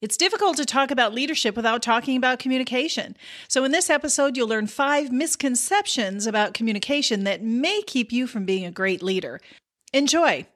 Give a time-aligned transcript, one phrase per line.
[0.00, 3.16] It's difficult to talk about leadership without talking about communication.
[3.48, 8.46] So, in this episode, you'll learn five misconceptions about communication that may keep you from
[8.46, 9.40] being a great leader.
[9.92, 10.46] Enjoy!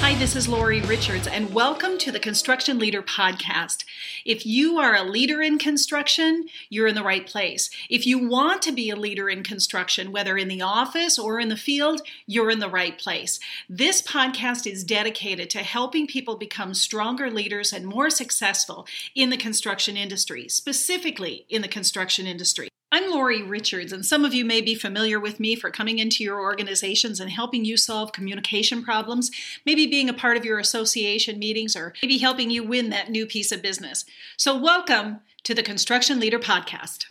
[0.00, 3.84] Hi, this is Laurie Richards, and welcome to the Construction Leader Podcast.
[4.24, 7.70] If you are a leader in construction, you're in the right place.
[7.90, 11.48] If you want to be a leader in construction, whether in the office or in
[11.48, 13.40] the field, you're in the right place.
[13.68, 19.36] This podcast is dedicated to helping people become stronger leaders and more successful in the
[19.36, 22.68] construction industry, specifically in the construction industry.
[22.96, 26.24] I'm Laurie Richards, and some of you may be familiar with me for coming into
[26.24, 29.30] your organizations and helping you solve communication problems,
[29.66, 33.26] maybe being a part of your association meetings, or maybe helping you win that new
[33.26, 34.06] piece of business.
[34.38, 37.04] So, welcome to the Construction Leader Podcast.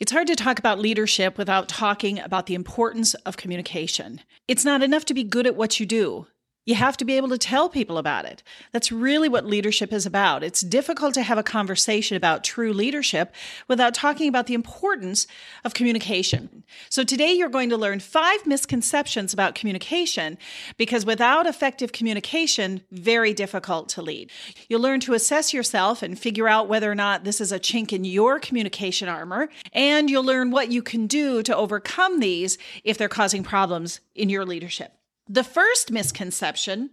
[0.00, 4.22] It's hard to talk about leadership without talking about the importance of communication.
[4.48, 6.26] It's not enough to be good at what you do.
[6.68, 8.42] You have to be able to tell people about it.
[8.72, 10.44] That's really what leadership is about.
[10.44, 13.34] It's difficult to have a conversation about true leadership
[13.68, 15.26] without talking about the importance
[15.64, 16.64] of communication.
[16.90, 20.36] So today you're going to learn five misconceptions about communication
[20.76, 24.30] because without effective communication, very difficult to lead.
[24.68, 27.94] You'll learn to assess yourself and figure out whether or not this is a chink
[27.94, 32.98] in your communication armor, and you'll learn what you can do to overcome these if
[32.98, 34.97] they're causing problems in your leadership.
[35.28, 36.90] The first misconception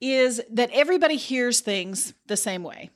[0.00, 2.90] is that everybody hears things the same way.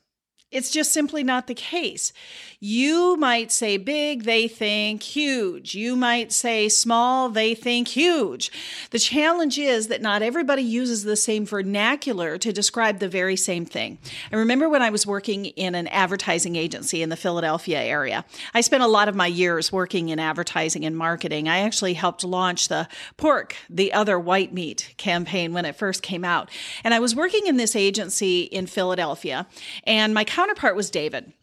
[0.55, 2.13] It's just simply not the case.
[2.61, 5.75] You might say big, they think huge.
[5.75, 8.49] You might say small, they think huge.
[8.91, 13.65] The challenge is that not everybody uses the same vernacular to describe the very same
[13.65, 13.97] thing.
[14.31, 18.23] I remember when I was working in an advertising agency in the Philadelphia area.
[18.53, 21.49] I spent a lot of my years working in advertising and marketing.
[21.49, 26.23] I actually helped launch the pork, the other white meat campaign when it first came
[26.23, 26.49] out.
[26.85, 29.47] And I was working in this agency in Philadelphia,
[29.83, 31.33] and my counterpart was David.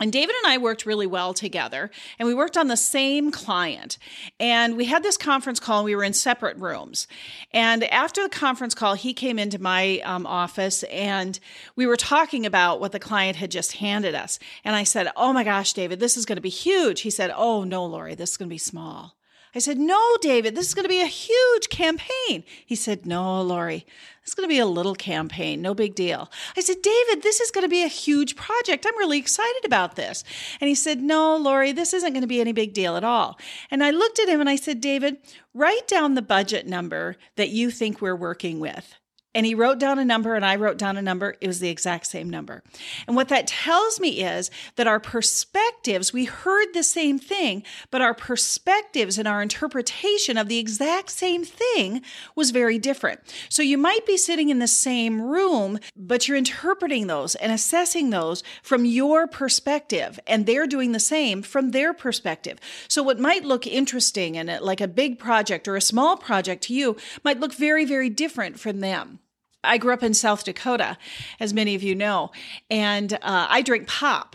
[0.00, 3.98] And David and I worked really well together, and we worked on the same client.
[4.40, 7.06] And we had this conference call, and we were in separate rooms.
[7.52, 11.38] And after the conference call, he came into my um, office, and
[11.76, 14.40] we were talking about what the client had just handed us.
[14.64, 17.02] And I said, Oh my gosh, David, this is going to be huge.
[17.02, 19.17] He said, Oh no, Laurie, this is going to be small.
[19.54, 22.44] I said, No, David, this is going to be a huge campaign.
[22.66, 23.86] He said, No, Laurie,
[24.22, 26.30] this is going to be a little campaign, no big deal.
[26.56, 28.86] I said, David, this is going to be a huge project.
[28.86, 30.24] I'm really excited about this.
[30.60, 33.38] And he said, No, Laurie, this isn't going to be any big deal at all.
[33.70, 35.16] And I looked at him and I said, David,
[35.54, 38.94] write down the budget number that you think we're working with.
[39.38, 41.36] And he wrote down a number, and I wrote down a number.
[41.40, 42.64] It was the exact same number.
[43.06, 47.62] And what that tells me is that our perspectives, we heard the same thing,
[47.92, 52.02] but our perspectives and our interpretation of the exact same thing
[52.34, 53.20] was very different.
[53.48, 58.10] So you might be sitting in the same room, but you're interpreting those and assessing
[58.10, 62.58] those from your perspective, and they're doing the same from their perspective.
[62.88, 66.74] So what might look interesting and like a big project or a small project to
[66.74, 69.20] you might look very, very different from them.
[69.68, 70.96] I grew up in South Dakota,
[71.38, 72.32] as many of you know,
[72.70, 74.34] and uh, I drink pop.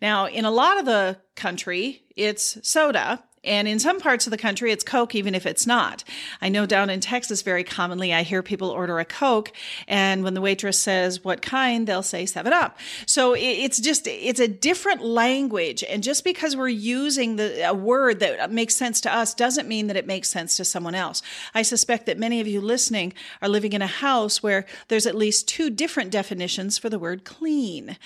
[0.00, 4.38] Now, in a lot of the country, it's soda, and in some parts of the
[4.38, 6.04] country, it's Coke, even if it's not.
[6.40, 9.52] I know down in Texas, very commonly, I hear people order a Coke,
[9.86, 12.78] and when the waitress says what kind, they'll say 7 Up.
[13.06, 15.82] So it's just, it's a different language.
[15.88, 19.86] And just because we're using the, a word that makes sense to us doesn't mean
[19.86, 21.22] that it makes sense to someone else.
[21.54, 25.14] I suspect that many of you listening are living in a house where there's at
[25.14, 27.96] least two different definitions for the word clean.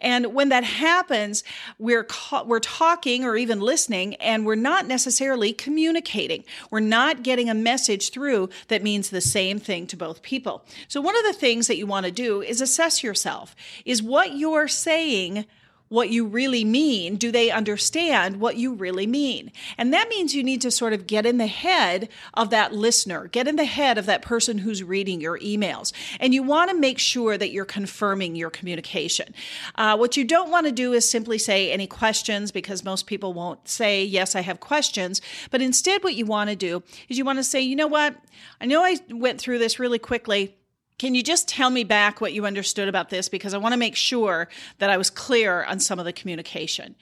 [0.00, 1.42] And when that happens,
[1.78, 6.44] we're, ca- we're talking or even listening, and we're not necessarily communicating.
[6.70, 10.64] We're not getting a message through that means the same thing to both people.
[10.86, 13.56] So, one of the things that you want to do is assess yourself.
[13.86, 15.46] Is what you're saying
[15.92, 17.16] what you really mean?
[17.16, 19.52] Do they understand what you really mean?
[19.76, 23.26] And that means you need to sort of get in the head of that listener,
[23.26, 25.92] get in the head of that person who's reading your emails.
[26.18, 29.34] And you want to make sure that you're confirming your communication.
[29.74, 33.34] Uh, what you don't want to do is simply say any questions because most people
[33.34, 35.20] won't say, Yes, I have questions.
[35.50, 38.16] But instead, what you want to do is you want to say, You know what?
[38.62, 40.56] I know I went through this really quickly
[40.98, 43.28] can you just tell me back what you understood about this?
[43.28, 44.48] Because I want to make sure
[44.78, 46.94] that I was clear on some of the communication.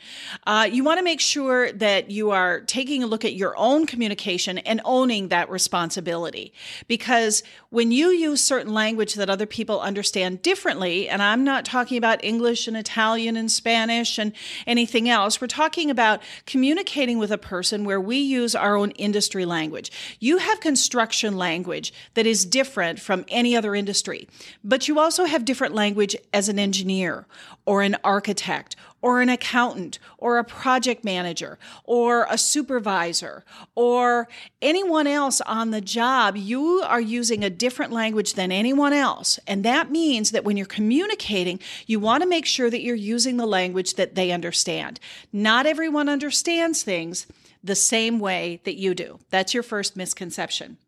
[0.47, 3.87] Uh, you want to make sure that you are taking a look at your own
[3.87, 6.53] communication and owning that responsibility.
[6.89, 11.99] Because when you use certain language that other people understand differently, and I'm not talking
[11.99, 14.33] about English and Italian and Spanish and
[14.67, 19.45] anything else, we're talking about communicating with a person where we use our own industry
[19.45, 19.93] language.
[20.21, 24.29] You have construction language that is different from any other industry,
[24.63, 27.27] but you also have different language as an engineer
[27.67, 33.45] or an architect or an accountant or a project manager or a supervisor
[33.75, 34.29] or
[34.61, 39.39] anyone else on the job, you are using a different language than anyone else.
[39.47, 43.37] And that means that when you're communicating, you want to make sure that you're using
[43.37, 45.01] the language that they understand.
[45.33, 47.27] Not everyone understands things
[47.63, 49.19] the same way that you do.
[49.31, 50.79] That's your first misconception.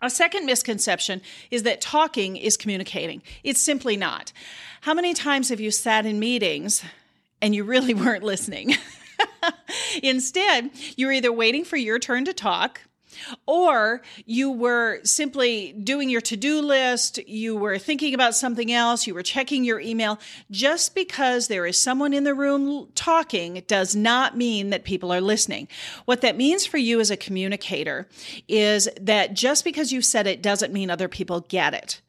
[0.00, 3.22] A second misconception is that talking is communicating.
[3.42, 4.32] It's simply not.
[4.82, 6.84] How many times have you sat in meetings
[7.40, 8.74] and you really weren't listening.
[10.02, 12.82] Instead, you were either waiting for your turn to talk
[13.46, 19.06] or you were simply doing your to do list, you were thinking about something else,
[19.06, 20.18] you were checking your email.
[20.50, 25.20] Just because there is someone in the room talking does not mean that people are
[25.20, 25.68] listening.
[26.04, 28.08] What that means for you as a communicator
[28.48, 32.00] is that just because you said it doesn't mean other people get it.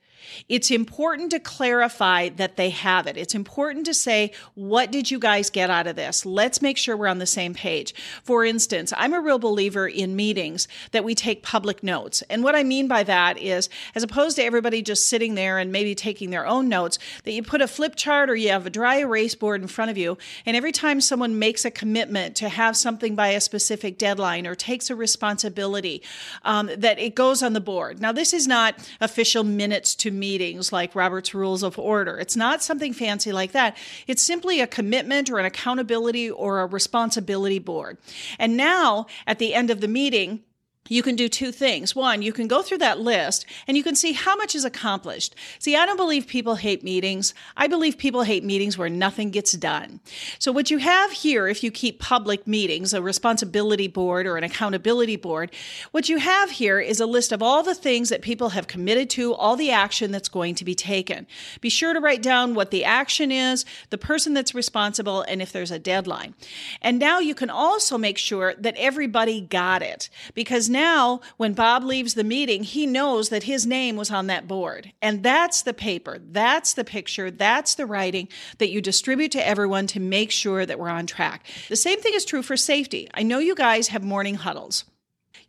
[0.47, 3.17] It's important to clarify that they have it.
[3.17, 6.25] It's important to say, what did you guys get out of this?
[6.25, 7.93] Let's make sure we're on the same page.
[8.23, 12.21] For instance, I'm a real believer in meetings that we take public notes.
[12.29, 15.71] And what I mean by that is, as opposed to everybody just sitting there and
[15.71, 18.69] maybe taking their own notes, that you put a flip chart or you have a
[18.69, 20.17] dry erase board in front of you.
[20.45, 24.55] And every time someone makes a commitment to have something by a specific deadline or
[24.55, 26.01] takes a responsibility,
[26.43, 27.99] um, that it goes on the board.
[27.99, 32.17] Now, this is not official minutes to meetings like Robert's Rules of Order.
[32.17, 33.77] It's not something fancy like that.
[34.07, 37.97] It's simply a commitment or an accountability or a responsibility board.
[38.37, 40.43] And now, at the end of the meeting,
[40.87, 41.95] you can do two things.
[41.95, 45.35] One, you can go through that list and you can see how much is accomplished.
[45.59, 47.33] See, I don't believe people hate meetings.
[47.55, 49.99] I believe people hate meetings where nothing gets done.
[50.39, 54.43] So, what you have here, if you keep public meetings, a responsibility board or an
[54.43, 55.51] accountability board,
[55.91, 59.09] what you have here is a list of all the things that people have committed
[59.11, 61.27] to, all the action that's going to be taken.
[61.61, 65.51] Be sure to write down what the action is, the person that's responsible, and if
[65.51, 66.33] there's a deadline.
[66.81, 71.53] And now you can also make sure that everybody got it because now now, when
[71.53, 74.91] Bob leaves the meeting, he knows that his name was on that board.
[75.01, 78.27] And that's the paper, that's the picture, that's the writing
[78.57, 81.45] that you distribute to everyone to make sure that we're on track.
[81.67, 83.09] The same thing is true for safety.
[83.13, 84.85] I know you guys have morning huddles.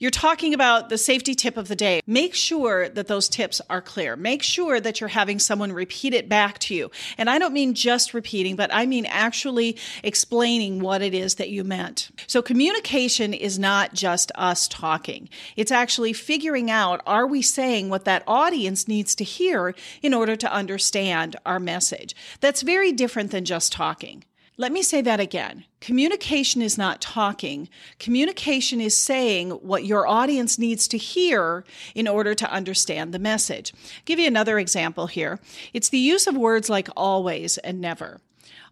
[0.00, 2.00] You're talking about the safety tip of the day.
[2.06, 4.16] Make sure that those tips are clear.
[4.16, 6.90] Make sure that you're having someone repeat it back to you.
[7.18, 11.50] And I don't mean just repeating, but I mean actually explaining what it is that
[11.50, 12.08] you meant.
[12.26, 15.28] So communication is not just us talking.
[15.54, 20.34] It's actually figuring out are we saying what that audience needs to hear in order
[20.34, 22.16] to understand our message?
[22.40, 24.24] That's very different than just talking.
[24.60, 25.64] Let me say that again.
[25.80, 27.70] Communication is not talking.
[27.98, 31.64] Communication is saying what your audience needs to hear
[31.94, 33.72] in order to understand the message.
[33.72, 35.40] I'll give you another example here.
[35.72, 38.20] It's the use of words like always and never.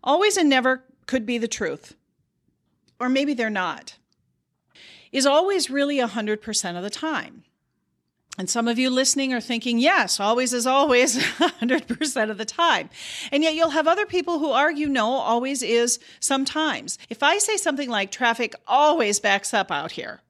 [0.05, 1.97] Always and never could be the truth,
[3.01, 3.97] or maybe they're not.
[5.11, 7.45] Is always really 100% of the time?
[8.39, 12.89] And some of you listening are thinking, yes, always is always 100% of the time.
[13.33, 16.99] And yet you'll have other people who argue, no, always is sometimes.
[17.11, 20.21] If I say something like traffic always backs up out here,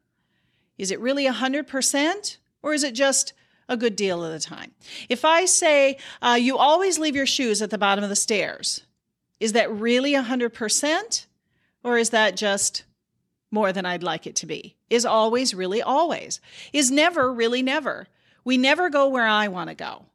[0.78, 3.34] is it really 100% or is it just
[3.68, 4.72] a good deal of the time?
[5.10, 8.84] If I say uh, you always leave your shoes at the bottom of the stairs,
[9.38, 11.26] is that really 100%
[11.84, 12.84] or is that just
[13.50, 14.76] more than I'd like it to be?
[14.90, 16.40] Is always really always?
[16.72, 18.08] Is never really never?
[18.44, 20.06] We never go where I want to go.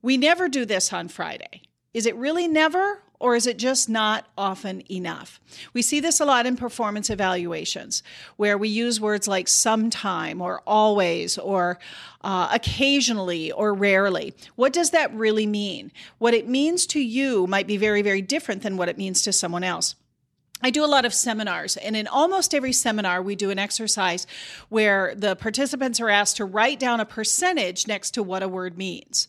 [0.00, 1.62] We never do this on Friday.
[1.94, 5.38] Is it really never, or is it just not often enough?
[5.74, 8.02] We see this a lot in performance evaluations,
[8.36, 11.78] where we use words like sometime, or always, or
[12.22, 14.34] uh, occasionally, or rarely.
[14.56, 15.92] What does that really mean?
[16.18, 19.32] What it means to you might be very, very different than what it means to
[19.32, 19.94] someone else.
[20.62, 24.26] I do a lot of seminars, and in almost every seminar, we do an exercise
[24.68, 28.78] where the participants are asked to write down a percentage next to what a word
[28.78, 29.26] means.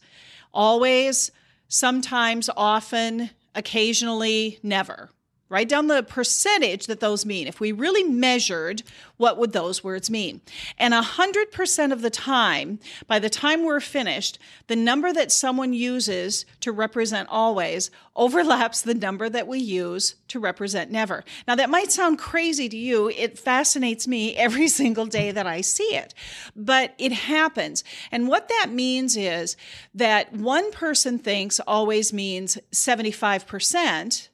[0.54, 1.32] Always,
[1.68, 5.10] sometimes, often, occasionally, never.
[5.54, 7.46] Write down the percentage that those mean.
[7.46, 8.82] If we really measured,
[9.18, 10.42] what would those words mean?
[10.80, 16.48] And 100% of the time, by the time we're finished, the number that someone uses
[16.62, 21.24] to represent always overlaps the number that we use to represent never.
[21.48, 23.10] Now, that might sound crazy to you.
[23.10, 26.16] It fascinates me every single day that I see it,
[26.56, 27.84] but it happens.
[28.12, 29.56] And what that means is
[29.94, 34.30] that one person thinks always means 75%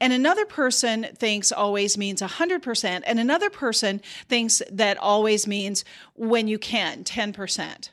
[0.00, 6.48] and another person thinks always means 100%, and another person thinks that always means when
[6.48, 7.90] you can, 10%.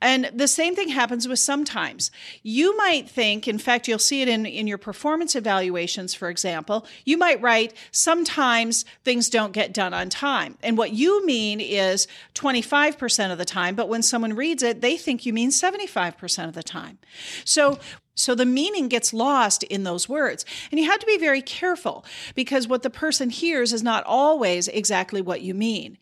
[0.00, 2.10] And the same thing happens with sometimes.
[2.42, 6.86] You might think, in fact, you'll see it in, in your performance evaluations, for example,
[7.04, 10.56] you might write, sometimes things don't get done on time.
[10.62, 14.96] And what you mean is 25% of the time, but when someone reads it, they
[14.96, 16.98] think you mean 75% of the time.
[17.44, 17.78] So
[18.20, 20.44] so the meaning gets lost in those words.
[20.70, 24.68] And you have to be very careful because what the person hears is not always
[24.68, 25.96] exactly what you mean.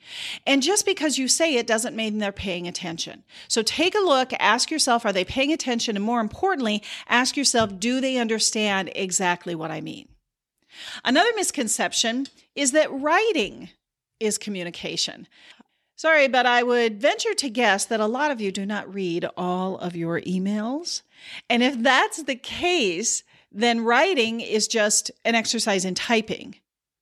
[0.46, 3.22] And just because you say it doesn't mean they're paying attention.
[3.46, 5.96] So take a look, ask yourself, are they paying attention?
[5.96, 10.08] And more importantly, ask yourself, do they understand exactly what I mean?
[11.04, 13.70] Another misconception is that writing
[14.20, 15.28] is communication.
[15.98, 19.26] Sorry, but I would venture to guess that a lot of you do not read
[19.36, 21.02] all of your emails.
[21.50, 26.54] And if that's the case, then writing is just an exercise in typing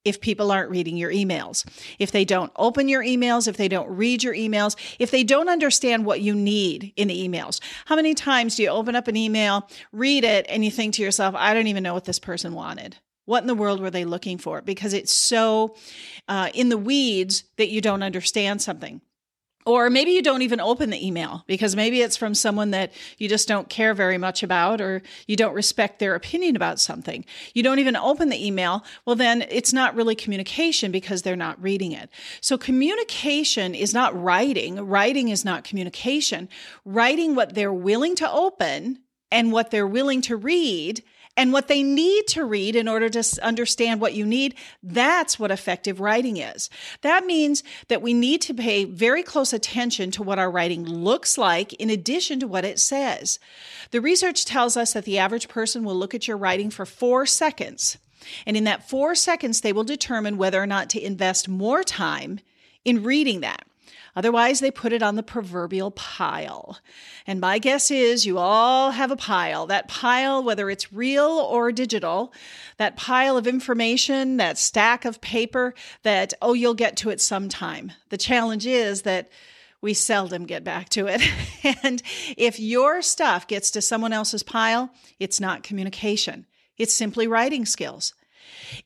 [0.03, 1.63] if people aren't reading your emails.
[1.99, 5.47] If they don't open your emails, if they don't read your emails, if they don't
[5.47, 7.61] understand what you need in the emails.
[7.85, 11.03] How many times do you open up an email, read it, and you think to
[11.03, 12.95] yourself, I don't even know what this person wanted?
[13.27, 14.61] What in the world were they looking for?
[14.61, 15.75] Because it's so
[16.29, 19.01] uh, in the weeds that you don't understand something.
[19.65, 23.27] Or maybe you don't even open the email because maybe it's from someone that you
[23.27, 27.25] just don't care very much about or you don't respect their opinion about something.
[27.53, 28.85] You don't even open the email.
[29.03, 32.09] Well, then it's not really communication because they're not reading it.
[32.39, 34.87] So communication is not writing.
[34.87, 36.47] Writing is not communication.
[36.85, 38.99] Writing what they're willing to open
[39.33, 41.03] and what they're willing to read
[41.37, 44.55] and what they need to read in order to understand what you need.
[44.81, 46.69] That's what effective writing is.
[47.01, 51.37] That means that we need to pay very close attention to what our writing looks
[51.37, 53.39] like in addition to what it says.
[53.91, 57.27] The research tells us that the average person will look at your writing for four
[57.27, 57.97] seconds.
[58.45, 62.39] And in that four seconds, they will determine whether or not to invest more time
[62.83, 63.65] in reading that.
[64.15, 66.79] Otherwise, they put it on the proverbial pile.
[67.25, 69.67] And my guess is you all have a pile.
[69.67, 72.33] That pile, whether it's real or digital,
[72.77, 77.91] that pile of information, that stack of paper that, oh, you'll get to it sometime.
[78.09, 79.29] The challenge is that
[79.81, 81.21] we seldom get back to it.
[81.83, 82.01] and
[82.35, 84.89] if your stuff gets to someone else's pile,
[85.19, 86.45] it's not communication.
[86.77, 88.13] It's simply writing skills.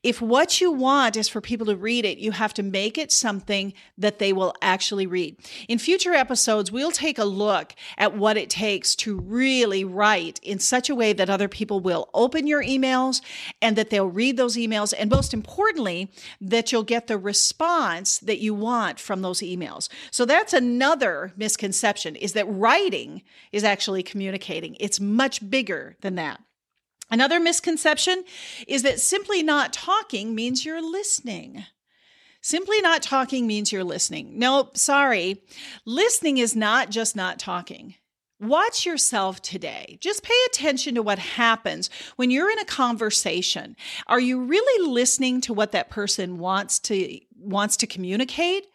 [0.04, 3.12] If what you want is for people to read it, you have to make it
[3.12, 5.38] something that they will actually read.
[5.68, 10.60] In future episodes, we'll take a look at what it takes to really write in
[10.60, 13.22] such a way that other people will open your emails
[13.62, 14.94] and that they'll read those emails.
[14.98, 19.90] And most importantly, that you'll get the response that you want from those emails.
[20.12, 24.76] So that's another misconception is that writing is actually communicating.
[24.80, 26.42] It's much bigger than that.
[27.12, 28.24] Another misconception
[28.68, 31.66] is that simply not talking means you're listening.
[32.42, 34.40] Simply not talking means you're listening.
[34.40, 35.44] No, sorry.
[35.86, 37.96] Listening is not just not talking.
[38.40, 40.00] Watch yourself today.
[40.02, 43.76] Just pay attention to what happens when you're in a conversation.
[44.08, 48.66] Are you really listening to what that person wants to wants to communicate?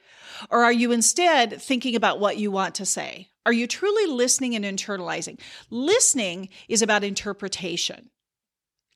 [0.50, 3.30] Or are you instead thinking about what you want to say?
[3.44, 5.40] Are you truly listening and internalizing?
[5.70, 8.10] Listening is about interpretation.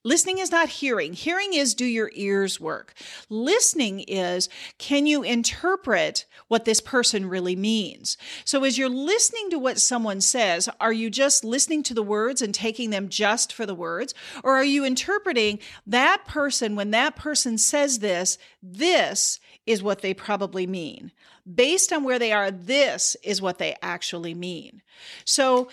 [0.02, 1.12] Listening is not hearing.
[1.12, 2.94] Hearing is do your ears work.
[3.28, 8.16] Listening is can you interpret what this person really means?
[8.46, 12.40] So, as you're listening to what someone says, are you just listening to the words
[12.40, 14.14] and taking them just for the words?
[14.42, 20.14] Or are you interpreting that person, when that person says this, this is what they
[20.14, 21.12] probably mean?
[21.52, 24.80] Based on where they are, this is what they actually mean.
[25.26, 25.68] So,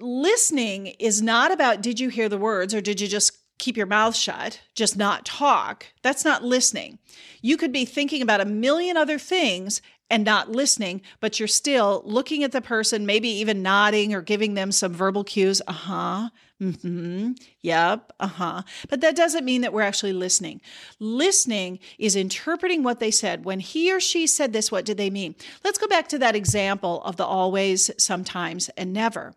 [0.00, 3.86] listening is not about did you hear the words or did you just keep your
[3.86, 6.98] mouth shut, just not talk, that's not listening.
[7.42, 12.02] You could be thinking about a million other things and not listening, but you're still
[12.04, 15.60] looking at the person, maybe even nodding or giving them some verbal cues.
[15.66, 16.28] Uh huh.
[16.62, 17.32] Mm-hmm.
[17.62, 18.12] Yep.
[18.18, 18.62] Uh huh.
[18.88, 20.60] But that doesn't mean that we're actually listening.
[21.00, 23.44] Listening is interpreting what they said.
[23.44, 25.34] When he or she said this, what did they mean?
[25.64, 29.34] Let's go back to that example of the always, sometimes, and never.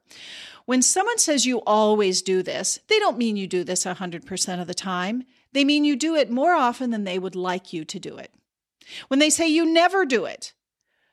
[0.69, 4.67] When someone says you always do this, they don't mean you do this 100% of
[4.67, 5.23] the time.
[5.51, 8.31] They mean you do it more often than they would like you to do it.
[9.07, 10.53] When they say you never do it,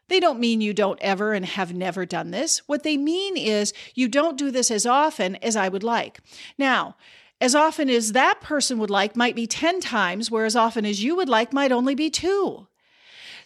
[0.08, 2.58] they don't mean you don't ever and have never done this.
[2.68, 6.20] What they mean is you don't do this as often as I would like.
[6.58, 6.96] Now,
[7.40, 11.02] as often as that person would like might be 10 times, where as often as
[11.02, 12.66] you would like might only be two.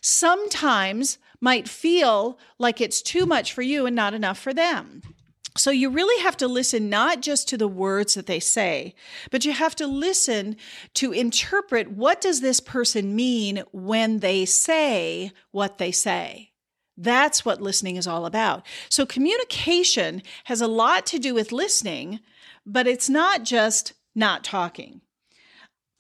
[0.01, 5.03] Sometimes might feel like it's too much for you and not enough for them.
[5.57, 8.95] So you really have to listen not just to the words that they say,
[9.31, 10.57] but you have to listen
[10.95, 16.51] to interpret what does this person mean when they say what they say.
[16.97, 18.65] That's what listening is all about.
[18.89, 22.21] So, communication has a lot to do with listening,
[22.67, 25.01] but it's not just not talking.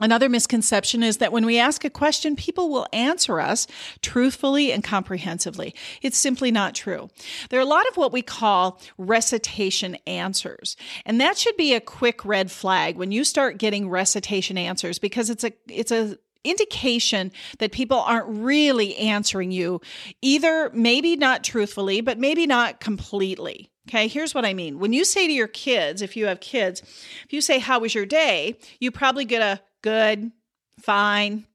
[0.00, 3.66] Another misconception is that when we ask a question, people will answer us
[4.00, 5.74] truthfully and comprehensively.
[6.00, 7.10] It's simply not true.
[7.50, 11.80] There are a lot of what we call recitation answers, and that should be a
[11.80, 17.32] quick red flag when you start getting recitation answers because it's a it's a indication
[17.58, 19.78] that people aren't really answering you
[20.22, 25.04] either maybe not truthfully but maybe not completely okay here's what i mean when you
[25.04, 28.56] say to your kids if you have kids if you say how was your day
[28.78, 30.32] you probably get a good
[30.80, 31.46] fine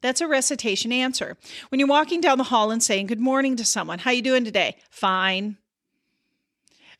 [0.00, 1.36] that's a recitation answer
[1.68, 4.44] when you're walking down the hall and saying good morning to someone how you doing
[4.44, 5.56] today fine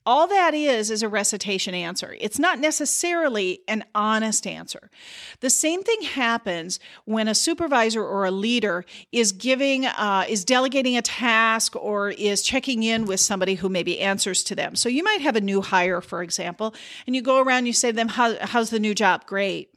[0.04, 2.16] all that is is a recitation answer.
[2.20, 4.90] It's not necessarily an honest answer.
[5.40, 10.96] The same thing happens when a supervisor or a leader is giving, uh, is delegating
[10.96, 14.74] a task or is checking in with somebody who maybe answers to them.
[14.74, 16.74] So you might have a new hire, for example,
[17.06, 19.26] and you go around, you say to them, How, How's the new job?
[19.26, 19.71] Great.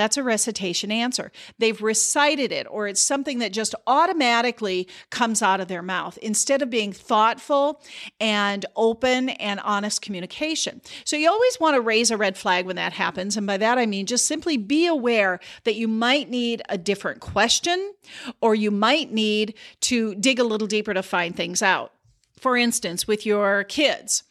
[0.00, 1.30] That's a recitation answer.
[1.58, 6.62] They've recited it, or it's something that just automatically comes out of their mouth instead
[6.62, 7.82] of being thoughtful
[8.18, 10.80] and open and honest communication.
[11.04, 13.36] So you always want to raise a red flag when that happens.
[13.36, 17.20] And by that, I mean just simply be aware that you might need a different
[17.20, 17.92] question
[18.40, 21.92] or you might need to dig a little deeper to find things out.
[22.38, 24.22] For instance, with your kids,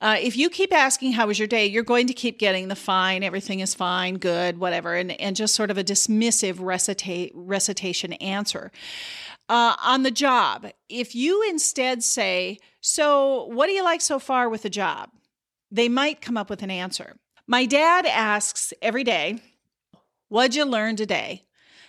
[0.00, 2.76] uh, if you keep asking how was your day, you're going to keep getting the
[2.76, 8.12] fine, everything is fine, good, whatever, and, and just sort of a dismissive recita- recitation
[8.14, 8.72] answer.
[9.48, 14.48] Uh, on the job, if you instead say, So, what do you like so far
[14.48, 15.10] with the job?
[15.70, 17.16] They might come up with an answer.
[17.46, 19.40] My dad asks every day,
[20.28, 21.44] What'd you learn today?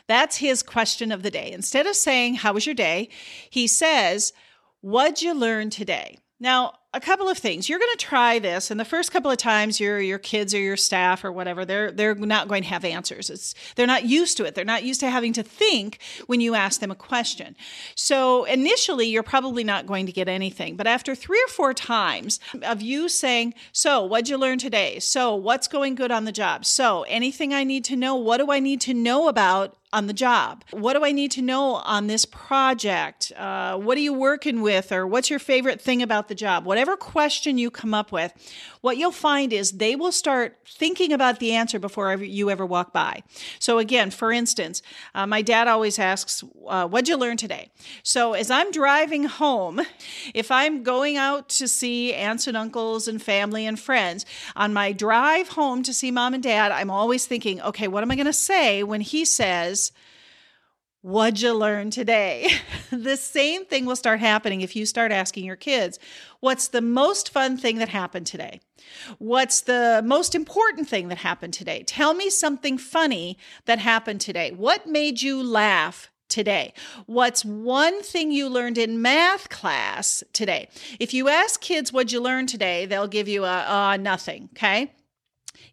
[0.08, 1.52] That's his question of the day.
[1.52, 3.10] Instead of saying, How was your day?
[3.50, 4.34] he says,
[4.82, 6.18] What'd you learn today?
[6.40, 7.68] Now, a couple of things.
[7.68, 10.60] You're going to try this, and the first couple of times, your your kids or
[10.60, 13.30] your staff or whatever, they're they're not going to have answers.
[13.30, 14.56] It's they're not used to it.
[14.56, 17.56] They're not used to having to think when you ask them a question.
[17.96, 20.76] So initially, you're probably not going to get anything.
[20.76, 25.00] But after three or four times of you saying, "So, what'd you learn today?
[25.00, 26.66] So, what's going good on the job?
[26.66, 28.16] So, anything I need to know?
[28.16, 30.64] What do I need to know about on the job?
[30.72, 33.32] What do I need to know on this project?
[33.38, 34.92] Uh, what are you working with?
[34.92, 36.66] Or what's your favorite thing about the job?
[36.66, 38.34] Whatever question you come up with,
[38.82, 42.92] what you'll find is they will start thinking about the answer before you ever walk
[42.92, 43.22] by.
[43.60, 44.82] So, again, for instance,
[45.14, 47.70] uh, my dad always asks, uh, What'd you learn today?
[48.02, 49.82] So, as I'm driving home,
[50.34, 54.26] if I'm going out to see aunts and uncles and family and friends,
[54.56, 58.12] on my drive home to see mom and dad, I'm always thinking, Okay, what am
[58.12, 59.83] I going to say when he says,
[61.04, 62.50] What'd you learn today?
[62.90, 66.00] the same thing will start happening if you start asking your kids,
[66.40, 68.62] What's the most fun thing that happened today?
[69.18, 71.84] What's the most important thing that happened today?
[71.84, 74.52] Tell me something funny that happened today.
[74.52, 76.74] What made you laugh today?
[77.06, 80.70] What's one thing you learned in math class today?
[81.00, 84.94] If you ask kids what'd you learn today, they'll give you a nothing, okay?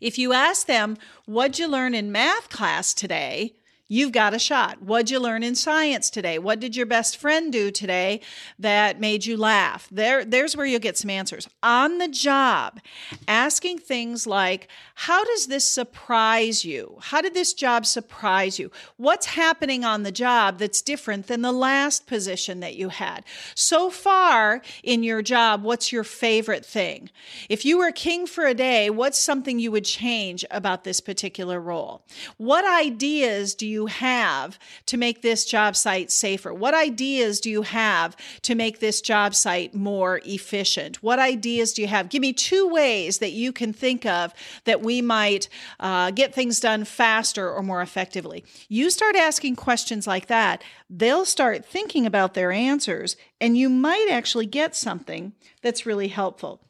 [0.00, 0.96] If you ask them,
[1.26, 3.54] what'd you learn in math class today?
[3.90, 4.80] You've got a shot.
[4.80, 6.38] What'd you learn in science today?
[6.38, 8.20] What did your best friend do today
[8.58, 9.88] that made you laugh?
[9.90, 11.48] There, there's where you'll get some answers.
[11.60, 12.80] On the job,
[13.26, 16.98] asking things like, how does this surprise you?
[17.00, 18.70] How did this job surprise you?
[18.96, 23.24] What's happening on the job that's different than the last position that you had?
[23.56, 27.10] So far in your job, what's your favorite thing?
[27.48, 31.60] If you were king for a day, what's something you would change about this particular
[31.60, 32.02] role?
[32.36, 36.52] What ideas do you you have to make this job site safer?
[36.52, 41.02] What ideas do you have to make this job site more efficient?
[41.02, 42.10] What ideas do you have?
[42.10, 46.60] Give me two ways that you can think of that we might uh, get things
[46.60, 48.44] done faster or more effectively.
[48.68, 54.08] You start asking questions like that, they'll start thinking about their answers, and you might
[54.10, 56.60] actually get something that's really helpful.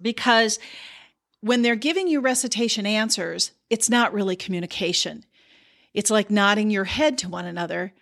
[0.00, 0.60] Because
[1.40, 5.24] when they're giving you recitation answers, it's not really communication.
[5.94, 7.92] It's like nodding your head to one another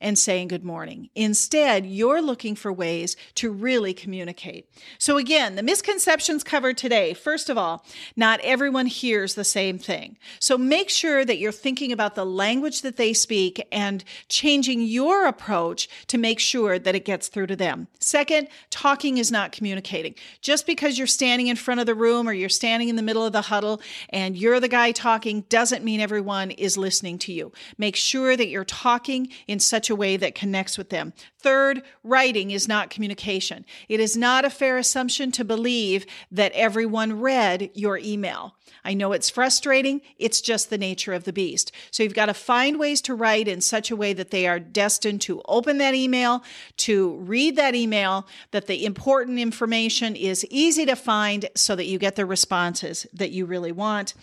[0.00, 1.10] and saying good morning.
[1.14, 4.68] Instead, you're looking for ways to really communicate.
[4.98, 7.84] So, again, the misconceptions covered today first of all,
[8.16, 10.16] not everyone hears the same thing.
[10.38, 15.26] So, make sure that you're thinking about the language that they speak and changing your
[15.26, 17.88] approach to make sure that it gets through to them.
[17.98, 20.14] Second, talking is not communicating.
[20.40, 23.24] Just because you're standing in front of the room or you're standing in the middle
[23.24, 27.52] of the huddle and you're the guy talking doesn't mean everyone is listening to you.
[27.76, 31.12] Make sure that you're talking in such a way that connects with them.
[31.38, 33.64] Third, writing is not communication.
[33.88, 38.54] It is not a fair assumption to believe that everyone read your email.
[38.84, 40.00] I know it's frustrating.
[40.18, 41.72] It's just the nature of the beast.
[41.90, 44.60] So you've got to find ways to write in such a way that they are
[44.60, 46.42] destined to open that email,
[46.78, 51.98] to read that email, that the important information is easy to find so that you
[51.98, 54.14] get the responses that you really want.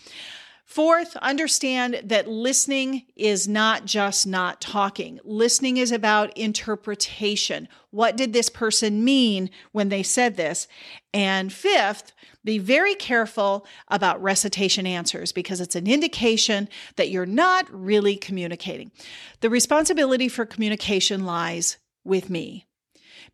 [0.68, 5.18] Fourth, understand that listening is not just not talking.
[5.24, 7.70] Listening is about interpretation.
[7.92, 10.68] What did this person mean when they said this?
[11.14, 12.12] And fifth,
[12.44, 18.92] be very careful about recitation answers because it's an indication that you're not really communicating.
[19.40, 22.66] The responsibility for communication lies with me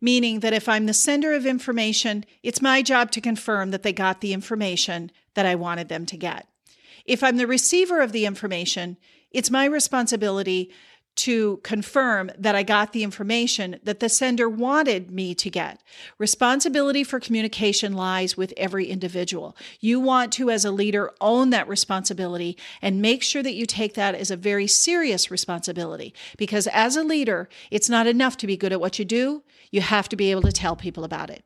[0.00, 3.92] meaning that if I'm the sender of information, it's my job to confirm that they
[3.92, 6.46] got the information that I wanted them to get.
[7.04, 8.96] If I'm the receiver of the information,
[9.30, 10.70] it's my responsibility
[11.16, 15.80] to confirm that I got the information that the sender wanted me to get.
[16.18, 19.56] Responsibility for communication lies with every individual.
[19.80, 23.94] You want to, as a leader, own that responsibility and make sure that you take
[23.94, 26.14] that as a very serious responsibility.
[26.36, 29.82] Because as a leader, it's not enough to be good at what you do, you
[29.82, 31.44] have to be able to tell people about it.